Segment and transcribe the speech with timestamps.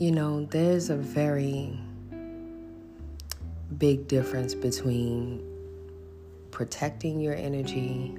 [0.00, 1.78] you know, there's a very
[3.76, 5.44] big difference between
[6.50, 8.16] protecting your energy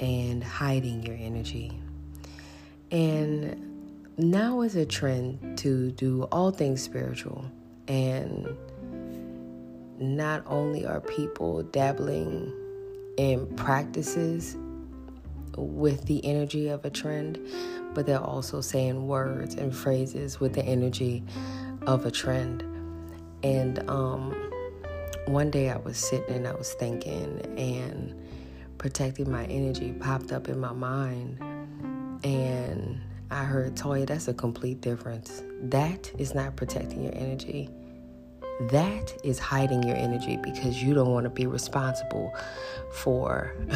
[0.00, 1.80] and hiding your energy.
[2.90, 7.44] And now is a trend to do all things spiritual.
[7.86, 8.56] And
[10.00, 12.52] not only are people dabbling
[13.16, 14.56] in practices
[15.56, 17.38] with the energy of a trend,
[17.94, 21.24] but they're also saying words and phrases with the energy
[21.86, 22.62] of a trend.
[23.42, 24.34] And um,
[25.26, 28.14] one day I was sitting and I was thinking, and
[28.78, 31.38] protecting my energy popped up in my mind.
[32.24, 35.42] And I heard, Toya, that's a complete difference.
[35.62, 37.70] That is not protecting your energy.
[38.60, 42.34] That is hiding your energy because you don't want to be responsible
[42.90, 43.54] for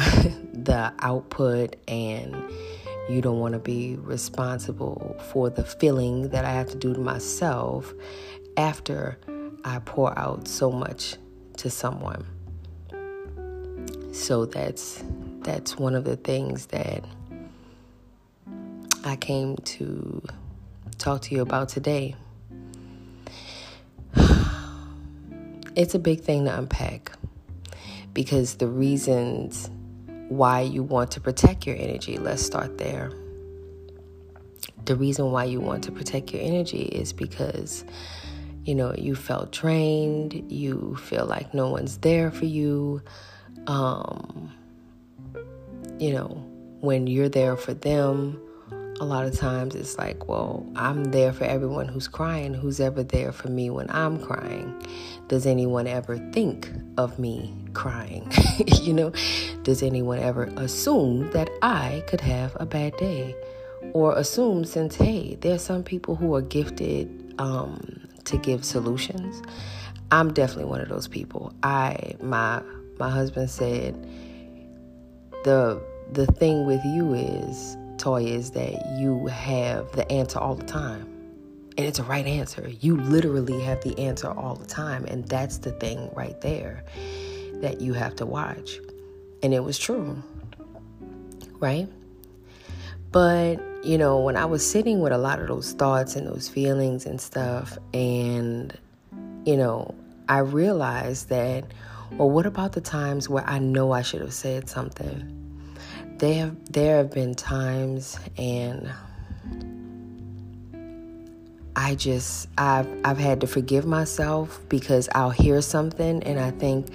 [0.53, 2.35] the output and
[3.09, 6.99] you don't want to be responsible for the feeling that I have to do to
[6.99, 7.93] myself
[8.57, 9.19] after
[9.63, 11.17] I pour out so much
[11.57, 12.25] to someone.
[14.11, 15.03] So that's
[15.41, 17.03] that's one of the things that
[19.03, 20.21] I came to
[20.97, 22.15] talk to you about today.
[25.75, 27.13] It's a big thing to unpack
[28.13, 29.69] because the reasons
[30.27, 33.11] why you want to protect your energy, let's start there.
[34.85, 37.85] The reason why you want to protect your energy is because
[38.65, 43.01] you know you felt drained, you feel like no one's there for you.
[43.67, 44.51] Um,
[45.99, 46.27] you know,
[46.81, 48.41] when you're there for them,
[49.01, 52.53] a lot of times it's like, well, I'm there for everyone who's crying.
[52.53, 54.79] Who's ever there for me when I'm crying?
[55.27, 58.31] Does anyone ever think of me crying?
[58.83, 59.11] you know,
[59.63, 63.35] does anyone ever assume that I could have a bad day?
[63.93, 69.41] Or assume since, hey, there are some people who are gifted um, to give solutions.
[70.11, 71.55] I'm definitely one of those people.
[71.63, 72.61] I my
[72.99, 73.95] my husband said
[75.43, 75.81] the
[76.11, 81.03] the thing with you is Toy is that you have the answer all the time.
[81.77, 82.67] And it's a right answer.
[82.81, 85.05] You literally have the answer all the time.
[85.05, 86.83] And that's the thing right there
[87.61, 88.79] that you have to watch.
[89.43, 90.21] And it was true.
[91.59, 91.87] Right?
[93.11, 96.49] But, you know, when I was sitting with a lot of those thoughts and those
[96.49, 98.75] feelings and stuff, and,
[99.45, 99.93] you know,
[100.27, 101.65] I realized that,
[102.13, 105.40] well, what about the times where I know I should have said something?
[106.21, 108.87] There have there have been times and
[111.75, 116.93] I just I've I've had to forgive myself because I'll hear something and I think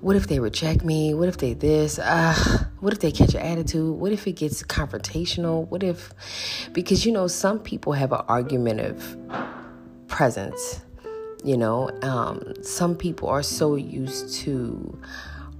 [0.00, 1.14] what if they reject me?
[1.14, 1.98] What if they this?
[1.98, 2.34] Uh,
[2.80, 3.96] what if they catch an attitude?
[3.96, 5.68] What if it gets confrontational?
[5.68, 6.12] What if
[6.72, 9.16] because you know some people have an argumentative
[10.08, 10.80] presence.
[11.44, 14.98] You know, um, some people are so used to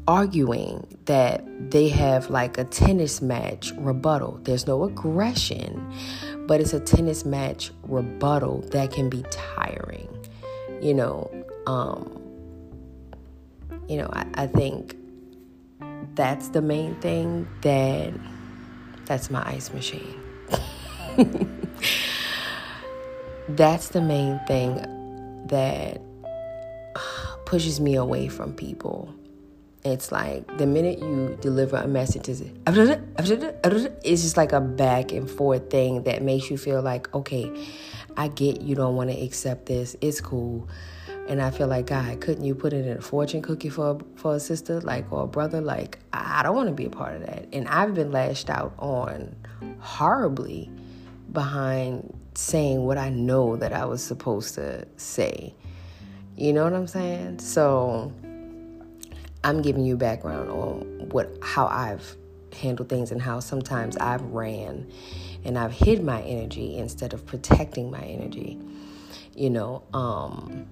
[0.08, 4.38] arguing that they have like a tennis match rebuttal.
[4.42, 5.92] There's no aggression,
[6.46, 10.08] but it's a tennis match rebuttal that can be tiring.
[10.80, 12.22] You know, um,
[13.88, 14.96] you know, I, I think
[16.14, 18.14] that's the main thing that
[19.06, 20.20] that's my ice machine.
[23.48, 24.74] that's the main thing
[25.48, 26.00] that
[27.46, 29.15] pushes me away from people
[29.92, 32.40] it's like the minute you deliver a message, it's
[34.22, 37.50] just like a back and forth thing that makes you feel like, okay,
[38.16, 39.96] I get you don't want to accept this.
[40.00, 40.68] It's cool.
[41.28, 44.36] And I feel like, God, couldn't you put it in a fortune cookie for for
[44.36, 45.60] a sister, like or a brother?
[45.60, 47.46] Like, I don't want to be a part of that.
[47.52, 49.34] And I've been lashed out on
[49.80, 50.70] horribly
[51.32, 55.54] behind saying what I know that I was supposed to say.
[56.36, 57.40] You know what I'm saying?
[57.40, 58.12] So
[59.46, 62.16] I'm giving you background on what how I've
[62.52, 64.90] handled things and how sometimes I've ran
[65.44, 68.58] and I've hid my energy instead of protecting my energy.
[69.36, 70.66] You know, um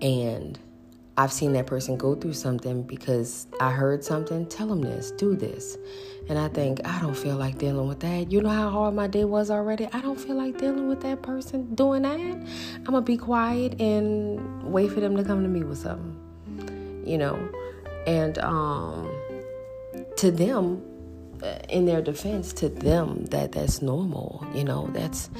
[0.00, 0.56] and
[1.16, 5.34] I've seen that person go through something because I heard something, tell them this, do
[5.34, 5.76] this.
[6.28, 8.30] And I think, I don't feel like dealing with that.
[8.30, 9.88] You know how hard my day was already?
[9.92, 12.20] I don't feel like dealing with that person doing that.
[12.20, 16.31] I'm going to be quiet and wait for them to come to me with something
[17.04, 17.36] you know.
[18.06, 19.10] And um,
[20.16, 20.82] to them,
[21.42, 24.88] uh, in their defense, to them, that that's normal, you know.
[24.92, 25.30] That's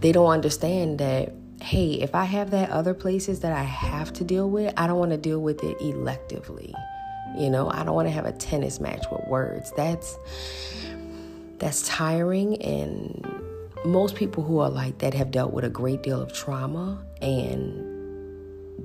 [0.00, 1.32] they don't understand that.
[1.62, 4.98] Hey, if I have that other places that I have to deal with, I don't
[4.98, 6.74] want to deal with it electively.
[7.36, 9.72] You know, I don't want to have a tennis match with words.
[9.74, 10.18] That's
[11.58, 13.26] that's tiring and
[13.84, 17.95] most people who are like that have dealt with a great deal of trauma and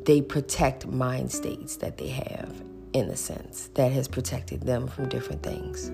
[0.05, 5.07] they protect mind states that they have in a sense that has protected them from
[5.09, 5.91] different things.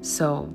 [0.00, 0.52] So,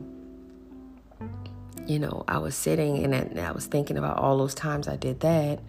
[1.88, 5.20] you know, I was sitting and I was thinking about all those times I did
[5.22, 5.60] that,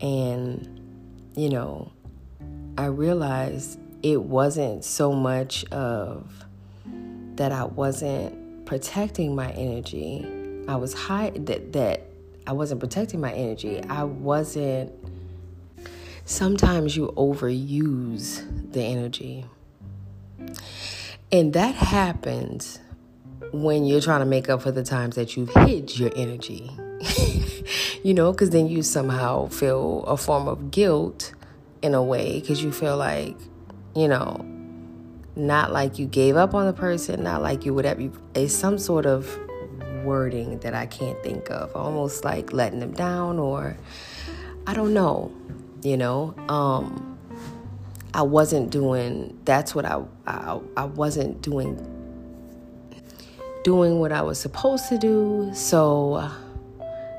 [0.00, 0.80] and,
[1.34, 1.92] you know,
[2.78, 6.44] I realized it wasn't so much of
[7.36, 10.26] that I wasn't protecting my energy.
[10.68, 12.02] I was high that that
[12.46, 13.82] I wasn't protecting my energy.
[13.84, 14.92] I wasn't
[16.24, 19.44] sometimes you overuse the energy.
[21.30, 22.80] And that happens
[23.52, 26.70] when you're trying to make up for the times that you've hid your energy.
[28.02, 31.32] you know, because then you somehow feel a form of guilt
[31.82, 33.36] in a way because you feel like,
[33.94, 34.44] you know,
[35.34, 38.10] not like you gave up on the person, not like you whatever.
[38.34, 39.38] It's some sort of
[40.04, 43.76] wording that I can't think of, almost like letting them down or
[44.66, 45.32] I don't know,
[45.82, 46.34] you know.
[46.48, 47.18] Um,
[48.14, 49.38] I wasn't doing.
[49.44, 51.88] That's what I I, I wasn't doing.
[53.64, 56.28] Doing what I was supposed to do, so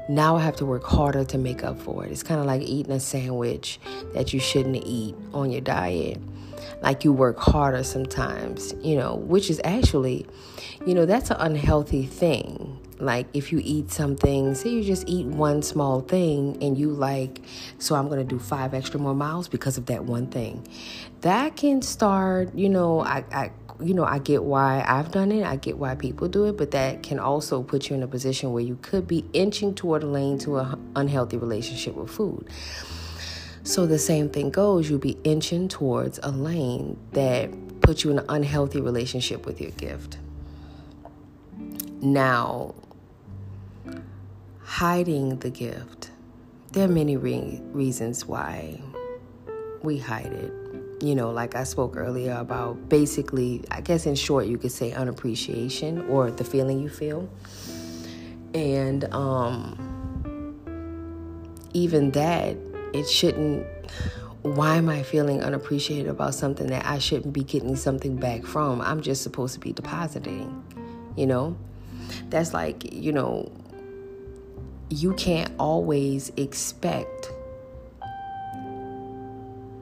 [0.09, 2.11] now I have to work harder to make up for it.
[2.11, 3.79] It's kind of like eating a sandwich
[4.13, 6.19] that you shouldn't eat on your diet.
[6.81, 10.25] Like you work harder sometimes, you know, which is actually,
[10.85, 12.77] you know, that's an unhealthy thing.
[13.03, 17.41] Like if you eat something, say you just eat one small thing and you like,
[17.77, 20.65] so I'm gonna do five extra more miles because of that one thing.
[21.21, 23.51] That can start, you know, I, I
[23.81, 25.45] you know, I get why I've done it.
[25.45, 28.53] I get why people do it, but that can also put you in a position
[28.53, 32.47] where you could be inching toward a lane to an unhealthy relationship with food.
[33.63, 37.49] So the same thing goes, you'll be inching towards a lane that
[37.81, 40.17] puts you in an unhealthy relationship with your gift.
[42.01, 42.75] Now,
[44.63, 46.11] hiding the gift.
[46.71, 48.81] There are many re- reasons why
[49.83, 50.53] we hide it
[51.03, 54.93] you know, like I spoke earlier about basically, I guess in short, you could say
[54.93, 57.29] unappreciation or the feeling you feel.
[58.53, 60.55] And um,
[61.73, 62.55] even that,
[62.93, 63.67] it shouldn't.
[64.43, 68.79] Why am I feeling unappreciated about something that I shouldn't be getting something back from?
[68.79, 70.63] I'm just supposed to be depositing,
[71.17, 71.57] you know?
[72.29, 73.51] That's like, you know,
[74.89, 77.31] you can't always expect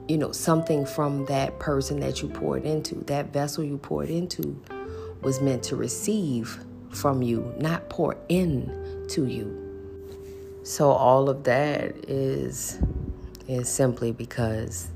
[0.08, 2.96] you know, something from that person that you poured into.
[3.04, 4.60] That vessel you poured into
[5.22, 6.58] was meant to receive
[6.90, 9.58] from you, not pour in to you.
[10.64, 12.78] So all of that is
[13.48, 14.88] is simply because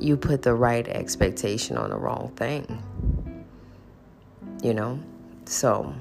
[0.00, 2.82] you put the right expectation on the wrong thing.
[4.62, 5.00] You know?
[5.44, 5.94] So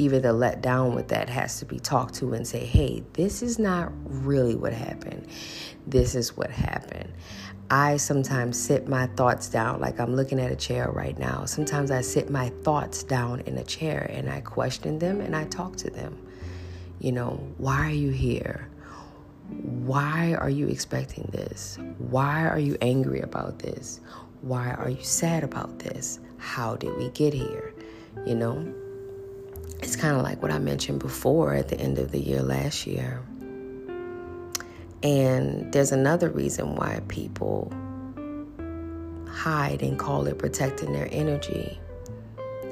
[0.00, 3.42] even the let down with that has to be talked to and say, hey, this
[3.42, 5.26] is not really what happened.
[5.86, 7.12] This is what happened.
[7.70, 11.44] I sometimes sit my thoughts down, like I'm looking at a chair right now.
[11.44, 15.44] Sometimes I sit my thoughts down in a chair and I question them and I
[15.44, 16.18] talk to them.
[16.98, 18.68] You know, why are you here?
[19.50, 21.78] Why are you expecting this?
[21.98, 24.00] Why are you angry about this?
[24.40, 26.20] Why are you sad about this?
[26.38, 27.74] How did we get here?
[28.26, 28.79] You know?
[29.82, 32.86] It's kind of like what I mentioned before at the end of the year last
[32.86, 33.22] year.
[35.02, 37.72] And there's another reason why people
[39.26, 41.80] hide and call it protecting their energy.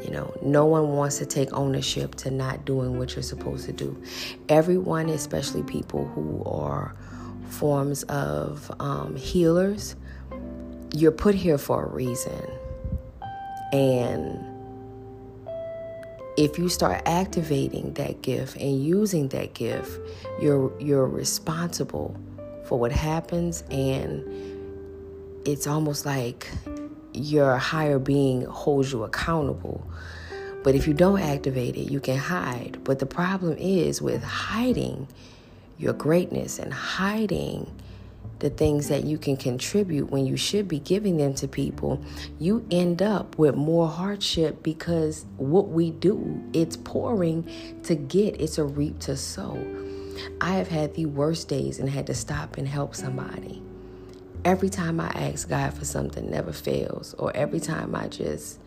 [0.03, 3.73] You know, no one wants to take ownership to not doing what you're supposed to
[3.73, 4.01] do.
[4.49, 6.95] Everyone, especially people who are
[7.49, 9.97] forms of um, healers,
[10.95, 12.47] you're put here for a reason.
[13.73, 14.48] And
[16.39, 19.99] if you start activating that gift and using that gift,
[20.41, 22.17] you're you're responsible
[22.65, 24.23] for what happens and
[25.45, 26.49] it's almost like
[27.13, 29.85] your higher being holds you accountable.
[30.63, 32.79] But if you don't activate it, you can hide.
[32.85, 35.09] But the problem is with hiding
[35.77, 37.69] your greatness and hiding
[38.39, 42.01] the things that you can contribute when you should be giving them to people,
[42.39, 47.49] you end up with more hardship because what we do, it's pouring
[47.85, 49.57] to get, it's a reap to sow.
[50.41, 53.63] I have had the worst days and had to stop and help somebody.
[54.45, 57.15] Every time I ask God for something, never fails.
[57.15, 58.61] Or every time I just,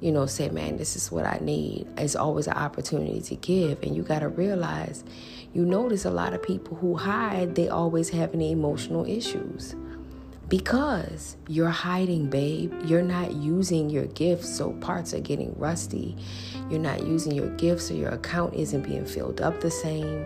[0.00, 3.82] you know, say, man, this is what I need, it's always an opportunity to give.
[3.82, 5.04] And you got to realize
[5.52, 9.74] you notice a lot of people who hide, they always have any emotional issues.
[10.48, 12.72] Because you're hiding, babe.
[12.86, 16.16] You're not using your gifts, so parts are getting rusty.
[16.70, 20.24] You're not using your gifts, so your account isn't being filled up the same.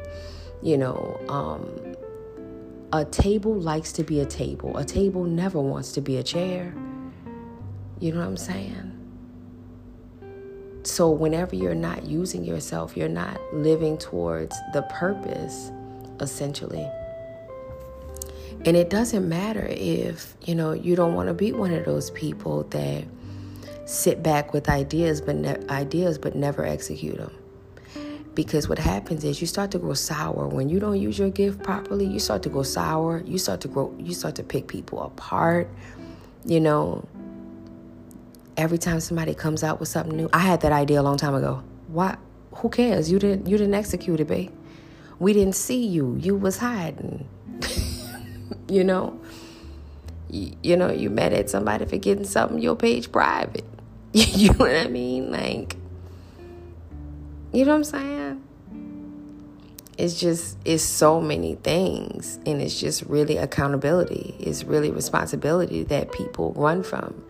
[0.63, 1.97] You know, um,
[2.93, 4.77] a table likes to be a table.
[4.77, 6.73] A table never wants to be a chair.
[7.99, 8.92] You know what I'm saying?
[10.85, 15.71] So, whenever you're not using yourself, you're not living towards the purpose,
[16.19, 16.91] essentially.
[18.65, 22.11] And it doesn't matter if, you know, you don't want to be one of those
[22.11, 23.05] people that
[23.85, 27.33] sit back with ideas but ne- ideas but never execute them.
[28.35, 31.63] Because what happens is you start to grow sour when you don't use your gift
[31.63, 32.07] properly.
[32.07, 33.23] You start to go sour.
[33.27, 33.95] You start to grow.
[33.99, 35.69] You start to pick people apart.
[36.45, 37.07] You know.
[38.57, 41.35] Every time somebody comes out with something new, I had that idea a long time
[41.35, 41.63] ago.
[41.89, 42.17] Why?
[42.57, 43.11] Who cares?
[43.11, 43.49] You didn't.
[43.49, 44.51] You didn't execute it, babe.
[45.19, 46.17] We didn't see you.
[46.21, 47.27] You was hiding.
[48.69, 49.21] you know
[50.31, 53.65] you, you, know you mad at somebody for getting something your page private
[54.13, 55.77] you know what i mean like
[57.53, 58.43] you know what i'm saying
[59.99, 66.11] it's just it's so many things and it's just really accountability it's really responsibility that
[66.13, 67.25] people run from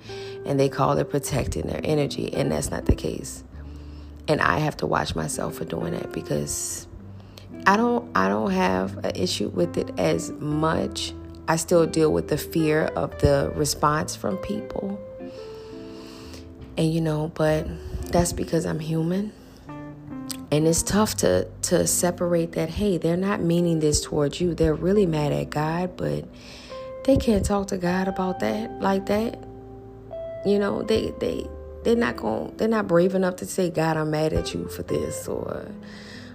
[0.47, 3.42] and they call it protecting their energy and that's not the case
[4.28, 6.87] and i have to watch myself for doing that because
[7.66, 11.12] i don't i don't have an issue with it as much
[11.49, 14.99] I still deal with the fear of the response from people.
[16.76, 17.66] And you know, but
[18.11, 19.33] that's because I'm human.
[20.53, 24.55] And it's tough to to separate that hey, they're not meaning this towards you.
[24.55, 26.25] They're really mad at God, but
[27.05, 29.43] they can't talk to God about that like that.
[30.47, 31.47] You know, they they
[31.83, 34.85] they're not going they're not brave enough to say god i'm mad at you for
[34.85, 35.67] this or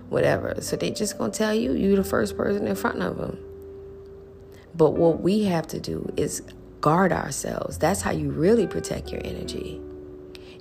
[0.09, 3.39] whatever so they just gonna tell you you the first person in front of them
[4.77, 6.43] but what we have to do is
[6.81, 7.77] guard ourselves.
[7.77, 9.81] That's how you really protect your energy.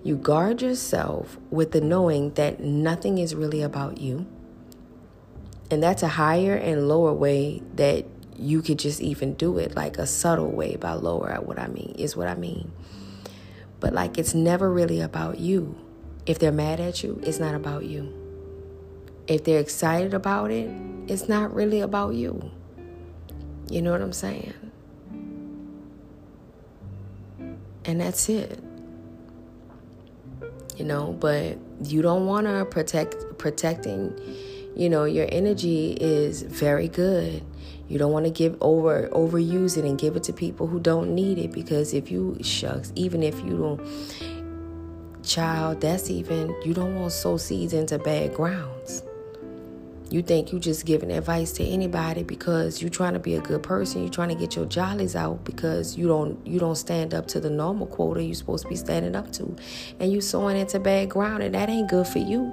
[0.06, 4.24] You guard yourself with the knowing that nothing is really about you.
[5.68, 8.04] And that's a higher and lower way that
[8.36, 11.66] you could just even do it, like a subtle way by lower at what I
[11.66, 12.70] mean, is what I mean.
[13.80, 15.76] But like it's never really about you.
[16.24, 18.14] If they're mad at you, it's not about you.
[19.26, 20.70] If they're excited about it,
[21.08, 22.52] it's not really about you.
[23.68, 24.54] You know what I'm saying?
[27.84, 28.62] And that's it.
[30.76, 34.18] You know, but you don't want to protect protecting,
[34.76, 37.42] you know, your energy is very good.
[37.88, 41.14] You don't want to give over overuse it and give it to people who don't
[41.14, 43.80] need it because if you shucks, even if you don't
[45.22, 49.02] child, that's even you don't want sow seeds into bad grounds.
[50.08, 53.64] You think you just giving advice to anybody because you're trying to be a good
[53.64, 54.02] person.
[54.02, 57.40] You're trying to get your jollies out because you don't you don't stand up to
[57.40, 59.56] the normal quota you're supposed to be standing up to,
[59.98, 62.52] and you sowing into bad ground, and that ain't good for you,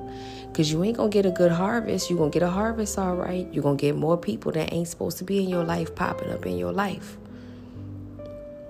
[0.56, 2.10] cause you ain't gonna get a good harvest.
[2.10, 3.48] You gonna get a harvest, all right.
[3.54, 6.48] You're gonna get more people that ain't supposed to be in your life popping up
[6.48, 7.18] in your life.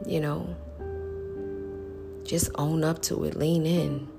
[0.05, 0.55] You know,
[2.25, 3.37] just own up to it.
[3.37, 4.09] Lean in.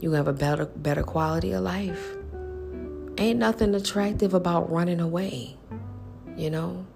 [0.00, 2.16] You have a better better quality of life.
[3.18, 5.56] Ain't nothing attractive about running away,
[6.36, 6.86] you know?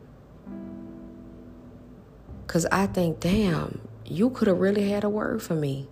[2.47, 5.89] Because I think, damn, you could have really had a word for me.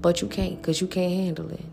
[0.00, 1.64] But you can't because you can't handle it.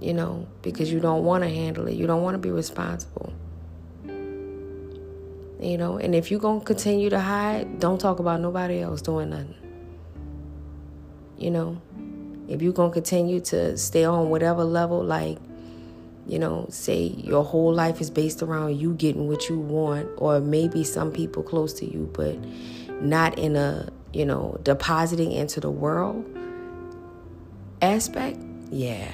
[0.00, 1.94] You know, because you don't want to handle it.
[1.94, 3.32] You don't want to be responsible.
[5.58, 9.00] You know, and if you're going to continue to hide, don't talk about nobody else
[9.00, 9.54] doing nothing.
[11.38, 11.80] You know,
[12.46, 15.38] if you're going to continue to stay on whatever level, like,
[16.26, 20.40] you know, say your whole life is based around you getting what you want, or
[20.40, 22.36] maybe some people close to you, but
[23.00, 26.24] not in a, you know, depositing into the world
[27.82, 28.38] aspect,
[28.70, 29.12] yeah.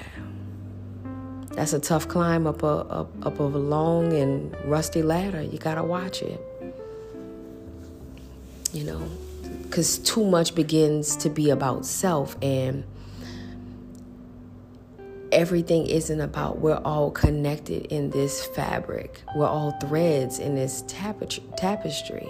[1.51, 5.41] That's a tough climb up a up, up a long and rusty ladder.
[5.41, 6.41] You gotta watch it.
[8.71, 9.07] You know,
[9.63, 12.83] because too much begins to be about self and
[15.33, 19.21] everything isn't about we're all connected in this fabric.
[19.35, 22.29] We're all threads in this tapestry.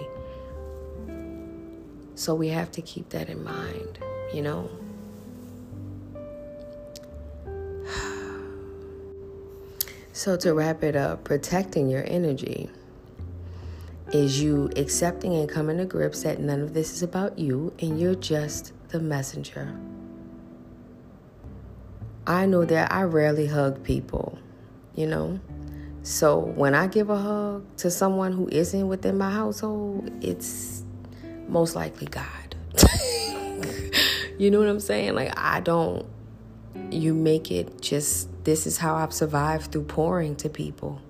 [2.16, 3.98] So we have to keep that in mind,
[4.32, 4.70] you know?
[10.16, 12.70] So, to wrap it up, protecting your energy
[14.12, 18.00] is you accepting and coming to grips that none of this is about you and
[18.00, 19.76] you're just the messenger.
[22.26, 24.38] I know that I rarely hug people,
[24.94, 25.40] you know.
[26.02, 30.82] So when I give a hug to someone who isn't within my household, it's
[31.48, 32.54] most likely God.
[34.38, 35.14] you know what I'm saying?
[35.14, 36.06] Like, I don't,
[36.90, 41.00] you make it just, this is how I've survived through pouring to people,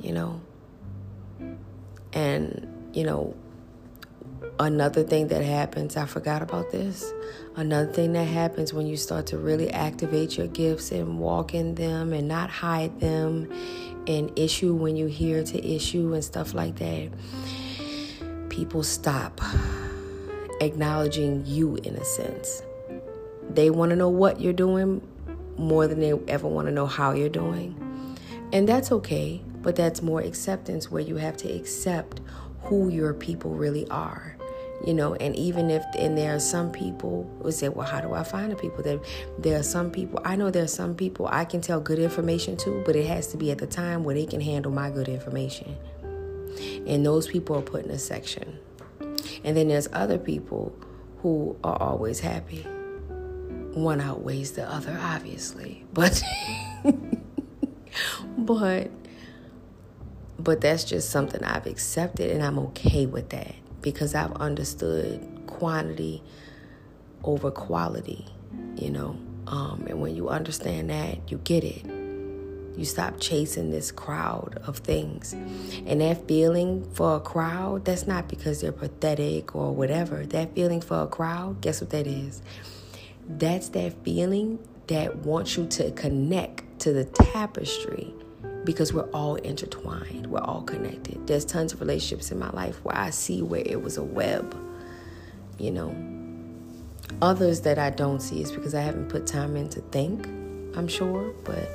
[0.00, 0.40] you know?
[2.12, 3.34] And, you know,
[4.58, 7.12] another thing that happens, I forgot about this.
[7.56, 11.74] Another thing that happens when you start to really activate your gifts and walk in
[11.74, 13.50] them and not hide them
[14.06, 17.10] and issue when you hear to issue and stuff like that,
[18.48, 19.40] people stop
[20.60, 22.62] acknowledging you in a sense.
[23.50, 25.06] They want to know what you're doing
[25.58, 27.82] more than they ever want to know how you're doing.
[28.52, 32.20] And that's okay, but that's more acceptance where you have to accept
[32.62, 34.35] who your people really are
[34.86, 38.14] you know and even if and there are some people who say well how do
[38.14, 38.82] i find the people?
[38.82, 39.04] That
[39.38, 42.56] there are some people i know there are some people i can tell good information
[42.58, 45.08] to but it has to be at the time where they can handle my good
[45.08, 45.76] information.
[46.86, 48.58] And those people are put in a section.
[49.44, 50.74] And then there's other people
[51.20, 52.62] who are always happy.
[53.74, 56.22] One outweighs the other obviously but
[58.38, 58.90] but
[60.38, 63.54] but that's just something i've accepted and i'm okay with that
[63.86, 66.20] because I've understood quantity
[67.22, 68.26] over quality,
[68.74, 69.16] you know.
[69.46, 71.86] Um, and when you understand that, you get it.
[72.76, 75.34] You stop chasing this crowd of things.
[75.34, 80.26] And that feeling for a crowd, that's not because they're pathetic or whatever.
[80.26, 82.42] That feeling for a crowd, guess what that is?
[83.28, 88.12] That's that feeling that wants you to connect to the tapestry
[88.66, 91.26] because we're all intertwined, we're all connected.
[91.26, 94.54] There's tons of relationships in my life where I see where it was a web,
[95.58, 95.94] you know.
[97.22, 100.26] Others that I don't see is because I haven't put time in to think,
[100.76, 101.70] I'm sure, but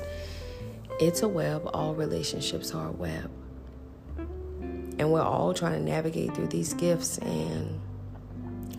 [0.99, 1.67] it's a web.
[1.73, 3.31] All relationships are a web.
[4.99, 7.17] And we're all trying to navigate through these gifts.
[7.19, 7.79] And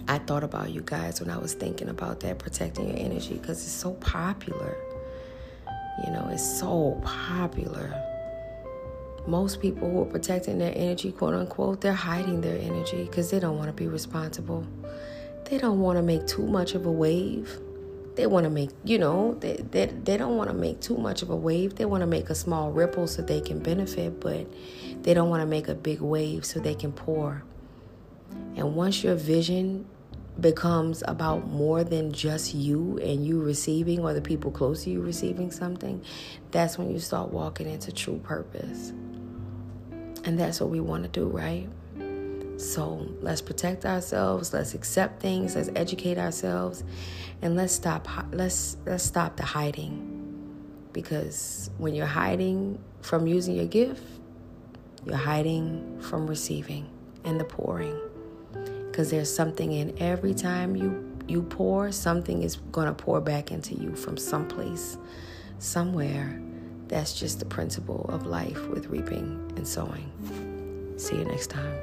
[0.07, 3.63] I thought about you guys when I was thinking about that, protecting your energy, because
[3.63, 4.77] it's so popular.
[6.05, 8.12] You know, it's so popular.
[9.27, 13.39] Most people who are protecting their energy, quote unquote, they're hiding their energy because they
[13.39, 14.67] don't want to be responsible.
[15.45, 17.59] They don't want to make too much of a wave.
[18.17, 21.23] They want to make, you know, they, they, they don't want to make too much
[21.23, 21.77] of a wave.
[21.77, 24.47] They want to make a small ripple so they can benefit, but
[25.03, 27.45] they don't want to make a big wave so they can pour.
[28.57, 29.87] And once your vision
[30.41, 35.01] becomes about more than just you and you receiving or the people close to you
[35.01, 36.03] receiving something,
[36.51, 38.93] that's when you start walking into true purpose.
[40.25, 41.69] And that's what we want to do, right?
[42.59, 46.85] So let's protect ourselves, let's accept things, let's educate ourselves,
[47.41, 50.09] and let's stop let's let's stop the hiding.
[50.93, 54.03] Because when you're hiding from using your gift,
[55.05, 56.89] you're hiding from receiving
[57.25, 57.99] and the pouring
[58.93, 63.51] because there's something in every time you you pour something is going to pour back
[63.51, 64.99] into you from someplace
[65.59, 66.41] somewhere
[66.93, 70.13] that's just the principle of life with reaping and sowing
[70.99, 71.79] see you next time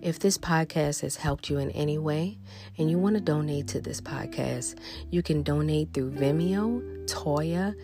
[0.00, 2.38] If this podcast has helped you in any way
[2.76, 4.78] and you want to donate to this podcast,
[5.10, 7.74] you can donate through Venmo, Toya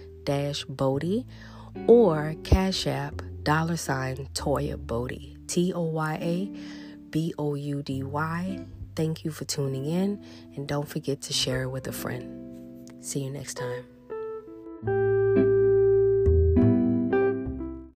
[0.68, 1.24] Boudy,
[1.86, 5.38] or Cash App dollar sign Toya Boudy.
[5.50, 6.79] T O Y A
[7.10, 8.64] B O U D Y.
[8.96, 10.22] Thank you for tuning in
[10.56, 12.86] and don't forget to share it with a friend.
[13.00, 15.19] See you next time.